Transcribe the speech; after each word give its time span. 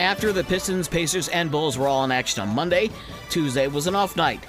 After 0.00 0.32
the 0.32 0.44
Pistons, 0.44 0.86
Pacers, 0.86 1.28
and 1.28 1.50
Bulls 1.50 1.76
were 1.76 1.88
all 1.88 2.04
in 2.04 2.12
action 2.12 2.40
on 2.40 2.54
Monday, 2.54 2.90
Tuesday 3.30 3.66
was 3.66 3.88
an 3.88 3.96
off 3.96 4.16
night. 4.16 4.40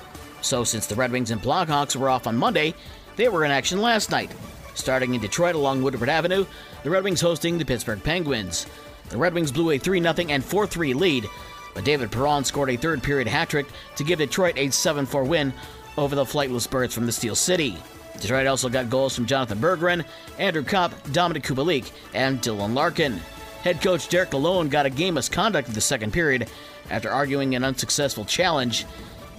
So, 0.42 0.64
since 0.64 0.86
the 0.86 0.94
Red 0.94 1.12
Wings 1.12 1.32
and 1.32 1.42
Blackhawks 1.42 1.96
were 1.96 2.10
off 2.10 2.28
on 2.28 2.38
Monday, 2.38 2.76
they 3.16 3.30
were 3.30 3.44
in 3.46 3.52
action 3.52 3.82
last 3.82 4.12
night. 4.12 4.32
Starting 4.76 5.16
in 5.16 5.22
Detroit 5.22 5.56
along 5.56 5.82
Woodward 5.82 6.08
Avenue, 6.08 6.46
the 6.84 6.90
Red 6.92 7.04
Wings 7.04 7.20
hosting 7.20 7.58
the 7.58 7.66
Pittsburgh 7.66 8.02
Penguins. 8.04 8.68
The 9.10 9.18
Red 9.18 9.34
Wings 9.34 9.52
blew 9.52 9.72
a 9.72 9.80
3 9.80 10.02
0 10.02 10.16
and 10.30 10.46
4 10.46 10.68
3 10.68 10.94
lead, 10.94 11.28
but 11.74 11.84
David 11.84 12.12
Perron 12.12 12.44
scored 12.44 12.70
a 12.70 12.78
third 12.78 13.02
period 13.02 13.28
hat 13.28 13.50
trick 13.50 13.66
to 13.96 14.04
give 14.04 14.20
Detroit 14.20 14.54
a 14.56 14.70
7 14.70 15.08
4 15.08 15.24
win 15.24 15.52
over 15.98 16.16
the 16.16 16.26
flightless 16.26 16.70
Birds 16.70 16.94
from 16.94 17.08
the 17.08 17.12
Steel 17.12 17.36
City. 17.36 17.76
Detroit 18.20 18.46
also 18.46 18.70
got 18.70 18.90
goals 18.90 19.16
from 19.16 19.26
Jonatan 19.26 19.58
Berggren, 19.58 20.06
Andrew 20.38 20.64
Copp, 20.64 20.94
Dominik 21.08 21.44
Kubalik, 21.44 21.92
and 22.14 22.40
Dylan 22.40 22.76
Larkin. 22.76 23.20
Head 23.64 23.82
coach 23.82 24.08
Derek 24.08 24.30
Lalonde 24.32 24.70
got 24.70 24.86
a 24.86 24.90
game 24.90 25.16
misconduct 25.16 25.68
in 25.68 25.74
the 25.74 25.82
second 25.82 26.14
period 26.14 26.50
after 26.90 27.10
arguing 27.10 27.56
an 27.56 27.64
unsuccessful 27.64 28.26
challenge. 28.26 28.86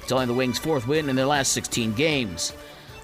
It's 0.02 0.12
only 0.12 0.26
the 0.26 0.34
Wings' 0.34 0.58
fourth 0.58 0.86
win 0.86 1.08
in 1.08 1.16
their 1.16 1.26
last 1.26 1.52
16 1.52 1.94
games. 1.94 2.52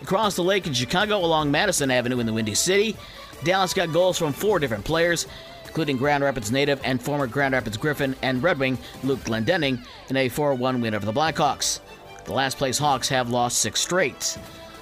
Across 0.02 0.37
the 0.37 0.45
lake 0.45 0.66
in 0.66 0.75
Chicago 0.75 1.19
along 1.19 1.51
Madison 1.51 1.91
Avenue 1.91 2.20
in 2.20 2.27
the 2.27 2.33
Windy 2.33 2.55
City, 2.55 2.97
Dallas 3.45 3.73
got 3.73 3.92
goals 3.92 4.19
from 4.19 4.33
four 4.33 4.59
different 4.59 4.84
players, 4.84 5.27
including 5.65 5.97
Grand 5.97 6.23
Rapids 6.23 6.52
native 6.52 6.80
and 6.84 7.02
former 7.02 7.27
Grand 7.27 7.55
Rapids 7.55 7.77
Griffin 7.77 8.14
and 8.23 8.42
Red 8.42 8.59
Wing 8.59 8.78
Luke 9.03 9.20
Glendening 9.20 9.84
in 10.11 10.17
a 10.17 10.28
4 10.28 10.55
1 10.55 10.80
win 10.80 10.95
over 10.95 11.06
the 11.06 11.12
Blackhawks. 11.12 11.80
The 12.25 12.33
last 12.33 12.59
place 12.59 12.77
Hawks 12.77 13.09
have 13.09 13.30
lost 13.30 13.59
six 13.59 13.80
straight. 13.80 14.37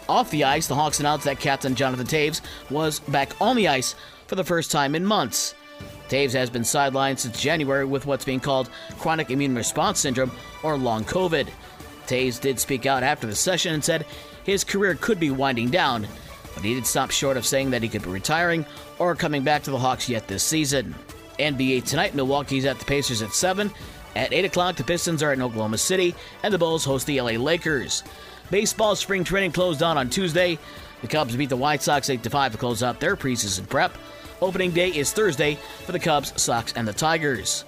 Off 0.09 0.31
the 0.31 0.45
ice, 0.45 0.67
the 0.67 0.75
Hawks 0.75 1.01
announced 1.01 1.25
that 1.27 1.41
captain 1.41 1.75
Jonathan 1.75 2.07
Toews 2.07 2.41
was 2.71 3.01
back 3.01 3.41
on 3.41 3.57
the 3.57 3.69
ice 3.69 3.95
for 4.27 4.35
the 4.35 4.45
first 4.45 4.71
time 4.71 4.95
in 4.95 5.05
months. 5.05 5.55
Toews 6.09 6.33
has 6.33 6.51
been 6.51 6.63
sidelined 6.63 7.19
since 7.19 7.41
January 7.41 7.85
with 7.85 8.07
what's 8.07 8.25
being 8.25 8.41
called 8.41 8.71
chronic 8.99 9.31
immune 9.31 9.55
response 9.55 10.01
syndrome 10.01 10.33
or 10.63 10.77
long 10.77 11.05
COVID. 11.05 11.49
Toews 12.07 12.41
did 12.41 12.61
speak 12.61 12.87
out 12.87 13.03
after 13.03 13.27
the 13.27 13.35
session 13.35 13.75
and 13.75 13.85
said 13.85 14.07
his 14.45 14.65
career 14.65 14.95
could 14.95 15.19
be 15.19 15.31
winding 15.31 15.71
down, 15.71 16.07
but 16.55 16.63
he 16.63 16.75
did 16.75 16.87
stop 16.87 17.11
short 17.11 17.37
of 17.37 17.47
saying 17.47 17.71
that 17.71 17.83
he 17.83 17.89
could 17.89 18.03
be 18.03 18.11
retiring 18.11 18.67
or 18.99 19.15
coming 19.15 19.43
back 19.43 19.63
to 19.63 19.71
the 19.71 19.79
Hawks 19.79 20.09
yet 20.09 20.29
this 20.29 20.45
season. 20.45 20.95
NBA 21.39 21.85
tonight, 21.85 22.15
Milwaukee's 22.15 22.65
at 22.65 22.79
the 22.79 22.85
Pacers 22.85 23.23
at 23.23 23.33
7. 23.33 23.71
At 24.15 24.33
8 24.33 24.45
o'clock, 24.45 24.77
the 24.77 24.85
Pistons 24.85 25.23
are 25.23 25.33
in 25.33 25.43
Oklahoma 25.43 25.79
City, 25.79 26.15
and 26.45 26.55
the 26.55 26.59
Bulls 26.59 26.85
host 26.85 27.07
the 27.07 27.21
LA 27.21 27.33
Lakers. 27.33 28.05
Baseball 28.51 28.95
spring 28.95 29.25
training 29.25 29.51
closed 29.51 29.83
on 29.83 29.99
on 29.99 30.11
Tuesday. 30.11 30.59
The 31.01 31.09
Cubs 31.09 31.35
beat 31.35 31.49
the 31.49 31.57
White 31.57 31.83
Sox 31.83 32.09
8 32.09 32.25
5 32.25 32.53
to 32.53 32.59
close 32.59 32.83
out 32.83 33.01
their 33.01 33.17
preseason 33.17 33.69
prep. 33.69 33.97
Opening 34.43 34.73
day 34.73 34.89
is 34.89 35.13
Thursday 35.13 35.59
for 35.85 35.93
the 35.93 35.99
Cubs, 35.99 36.41
Sox, 36.41 36.73
and 36.75 36.87
the 36.87 36.93
Tigers. 36.93 37.65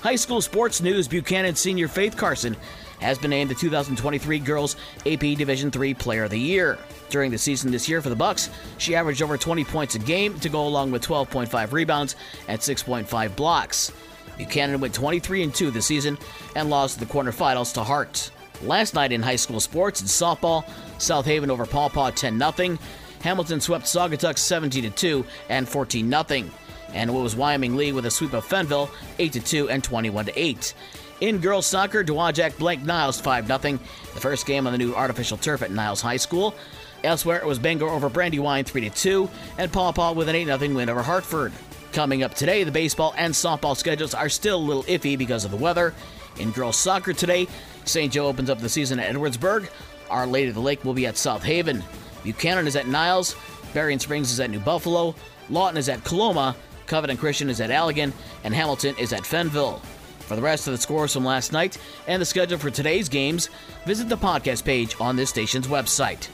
High 0.00 0.16
school 0.16 0.40
sports 0.40 0.80
news 0.80 1.08
Buchanan 1.08 1.54
senior 1.54 1.88
Faith 1.88 2.16
Carson 2.16 2.56
has 3.00 3.18
been 3.18 3.30
named 3.30 3.50
the 3.50 3.54
2023 3.54 4.38
Girls 4.38 4.76
AP 5.06 5.20
Division 5.20 5.70
III 5.74 5.94
Player 5.94 6.24
of 6.24 6.30
the 6.30 6.38
Year. 6.38 6.78
During 7.10 7.30
the 7.30 7.38
season 7.38 7.70
this 7.70 7.88
year 7.88 8.00
for 8.00 8.08
the 8.08 8.16
Bucks, 8.16 8.48
she 8.78 8.94
averaged 8.94 9.22
over 9.22 9.36
20 9.36 9.64
points 9.64 9.94
a 9.94 9.98
game 9.98 10.38
to 10.40 10.48
go 10.48 10.66
along 10.66 10.90
with 10.90 11.02
12.5 11.02 11.72
rebounds 11.72 12.16
and 12.48 12.60
6.5 12.60 13.36
blocks. 13.36 13.92
Buchanan 14.38 14.80
went 14.80 14.94
23 14.94 15.42
and 15.42 15.54
2 15.54 15.70
this 15.70 15.86
season 15.86 16.16
and 16.54 16.70
lost 16.70 17.00
the 17.00 17.06
quarterfinals 17.06 17.74
to 17.74 17.82
Hart. 17.82 18.30
Last 18.62 18.94
night 18.94 19.12
in 19.12 19.22
high 19.22 19.36
school 19.36 19.60
sports 19.60 20.00
in 20.00 20.06
softball, 20.06 20.64
South 20.98 21.26
Haven 21.26 21.50
over 21.50 21.66
Paw 21.66 21.88
Paw 21.88 22.10
10 22.10 22.38
0. 22.38 22.78
Hamilton 23.24 23.58
swept 23.58 23.86
Saugatuck 23.86 24.36
17 24.36 24.92
2 24.92 25.24
and 25.48 25.66
14 25.66 26.10
0. 26.10 26.50
And 26.92 27.10
it 27.10 27.12
was 27.12 27.34
Wyoming 27.34 27.74
Lee 27.74 27.90
with 27.90 28.04
a 28.04 28.10
sweep 28.10 28.34
of 28.34 28.46
Fenville 28.46 28.90
8 29.18 29.42
2 29.42 29.70
and 29.70 29.82
21 29.82 30.28
8. 30.36 30.74
In 31.22 31.38
girls 31.38 31.64
soccer, 31.64 32.04
Dowagiac 32.04 32.58
blanked 32.58 32.84
Niles 32.84 33.18
5 33.18 33.46
0, 33.46 33.58
the 33.58 34.20
first 34.20 34.44
game 34.44 34.66
on 34.66 34.74
the 34.74 34.78
new 34.78 34.94
artificial 34.94 35.38
turf 35.38 35.62
at 35.62 35.70
Niles 35.70 36.02
High 36.02 36.18
School. 36.18 36.54
Elsewhere, 37.02 37.38
it 37.38 37.46
was 37.46 37.58
Bangor 37.58 37.88
over 37.88 38.10
Brandywine 38.10 38.64
3 38.64 38.90
2, 38.90 39.30
and 39.56 39.72
Paw 39.72 39.92
Paw 39.92 40.12
with 40.12 40.28
an 40.28 40.36
8 40.36 40.58
0 40.58 40.74
win 40.74 40.90
over 40.90 41.02
Hartford. 41.02 41.52
Coming 41.94 42.24
up 42.24 42.34
today, 42.34 42.62
the 42.62 42.70
baseball 42.70 43.14
and 43.16 43.32
softball 43.32 43.74
schedules 43.74 44.12
are 44.12 44.28
still 44.28 44.58
a 44.58 44.68
little 44.68 44.82
iffy 44.82 45.16
because 45.16 45.46
of 45.46 45.50
the 45.50 45.56
weather. 45.56 45.94
In 46.38 46.50
girls 46.50 46.76
soccer 46.76 47.14
today, 47.14 47.48
St. 47.86 48.12
Joe 48.12 48.26
opens 48.26 48.50
up 48.50 48.58
the 48.58 48.68
season 48.68 49.00
at 49.00 49.14
Edwardsburg. 49.14 49.70
Our 50.10 50.26
Lady 50.26 50.50
of 50.50 50.56
the 50.56 50.60
Lake 50.60 50.84
will 50.84 50.92
be 50.92 51.06
at 51.06 51.16
South 51.16 51.42
Haven. 51.42 51.82
Buchanan 52.24 52.66
is 52.66 52.74
at 52.74 52.88
Niles, 52.88 53.36
Berrien 53.72 54.00
Springs 54.00 54.32
is 54.32 54.40
at 54.40 54.50
New 54.50 54.58
Buffalo, 54.58 55.14
Lawton 55.50 55.76
is 55.76 55.88
at 55.88 56.02
Coloma, 56.04 56.56
Covenant 56.86 57.20
Christian 57.20 57.48
is 57.48 57.60
at 57.60 57.70
Allegan, 57.70 58.12
and 58.42 58.54
Hamilton 58.54 58.94
is 58.98 59.12
at 59.12 59.22
Fenville. 59.22 59.80
For 60.20 60.36
the 60.36 60.42
rest 60.42 60.66
of 60.66 60.72
the 60.72 60.78
scores 60.78 61.12
from 61.12 61.24
last 61.24 61.52
night 61.52 61.78
and 62.06 62.20
the 62.20 62.26
schedule 62.26 62.58
for 62.58 62.70
today's 62.70 63.08
games, 63.08 63.50
visit 63.84 64.08
the 64.08 64.16
podcast 64.16 64.64
page 64.64 64.96
on 65.00 65.16
this 65.16 65.30
station's 65.30 65.66
website. 65.66 66.28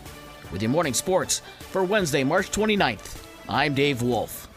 With 0.52 0.62
your 0.62 0.70
morning 0.70 0.94
sports 0.94 1.42
for 1.58 1.84
Wednesday, 1.84 2.24
March 2.24 2.50
29th, 2.50 3.24
I'm 3.48 3.74
Dave 3.74 4.02
Wolf. 4.02 4.49